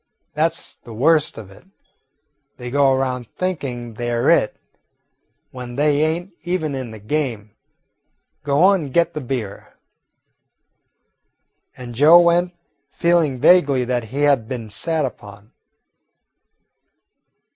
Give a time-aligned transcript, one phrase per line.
[0.33, 1.63] That 's the worst of it.
[2.57, 4.57] They go around thinking they 're it,
[5.51, 7.51] when they ain't even in the game.
[8.41, 9.77] Go on and get the beer."
[11.77, 12.55] And Joe went,
[12.89, 15.51] feeling vaguely that he had been sat upon.